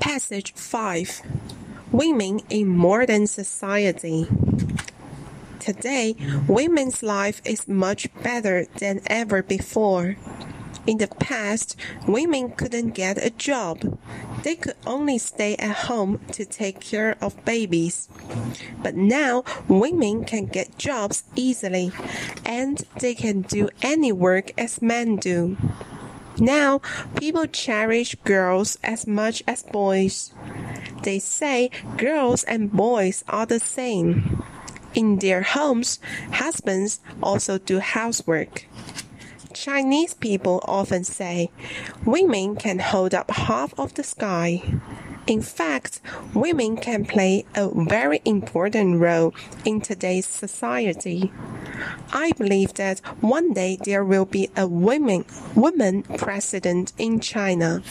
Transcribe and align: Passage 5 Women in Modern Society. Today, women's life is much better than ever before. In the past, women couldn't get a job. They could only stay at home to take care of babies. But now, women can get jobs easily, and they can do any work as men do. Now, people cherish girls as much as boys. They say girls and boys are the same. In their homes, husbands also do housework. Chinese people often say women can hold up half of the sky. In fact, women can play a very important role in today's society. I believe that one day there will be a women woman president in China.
Passage 0.00 0.54
5 0.54 1.20
Women 1.92 2.40
in 2.48 2.68
Modern 2.68 3.26
Society. 3.26 4.26
Today, 5.58 6.16
women's 6.48 7.02
life 7.02 7.42
is 7.44 7.68
much 7.68 8.08
better 8.22 8.64
than 8.78 9.02
ever 9.08 9.42
before. 9.42 10.16
In 10.86 10.96
the 10.98 11.06
past, 11.06 11.76
women 12.08 12.52
couldn't 12.52 12.94
get 12.94 13.22
a 13.22 13.28
job. 13.28 13.98
They 14.42 14.56
could 14.56 14.76
only 14.86 15.18
stay 15.18 15.54
at 15.56 15.86
home 15.86 16.20
to 16.32 16.46
take 16.46 16.80
care 16.80 17.16
of 17.20 17.44
babies. 17.44 18.08
But 18.82 18.96
now, 18.96 19.44
women 19.68 20.24
can 20.24 20.46
get 20.46 20.78
jobs 20.78 21.24
easily, 21.36 21.92
and 22.46 22.78
they 22.98 23.14
can 23.14 23.42
do 23.42 23.68
any 23.82 24.12
work 24.12 24.52
as 24.56 24.80
men 24.80 25.16
do. 25.16 25.58
Now, 26.40 26.80
people 27.16 27.46
cherish 27.46 28.14
girls 28.24 28.78
as 28.82 29.06
much 29.06 29.42
as 29.46 29.62
boys. 29.62 30.32
They 31.02 31.18
say 31.18 31.70
girls 31.98 32.44
and 32.44 32.72
boys 32.72 33.22
are 33.28 33.44
the 33.44 33.60
same. 33.60 34.42
In 34.94 35.18
their 35.18 35.42
homes, 35.42 36.00
husbands 36.32 37.00
also 37.22 37.58
do 37.58 37.78
housework. 37.78 38.66
Chinese 39.52 40.14
people 40.14 40.62
often 40.64 41.04
say 41.04 41.50
women 42.06 42.56
can 42.56 42.78
hold 42.78 43.14
up 43.14 43.30
half 43.30 43.78
of 43.78 43.94
the 43.94 44.02
sky. 44.02 44.62
In 45.26 45.42
fact, 45.42 46.00
women 46.34 46.76
can 46.76 47.04
play 47.04 47.44
a 47.54 47.68
very 47.68 48.22
important 48.24 48.98
role 49.00 49.34
in 49.64 49.80
today's 49.80 50.26
society. 50.26 51.30
I 52.12 52.32
believe 52.32 52.74
that 52.74 53.00
one 53.20 53.52
day 53.52 53.78
there 53.82 54.04
will 54.04 54.24
be 54.24 54.50
a 54.56 54.66
women 54.66 55.24
woman 55.54 56.02
president 56.02 56.92
in 56.98 57.20
China. 57.20 57.82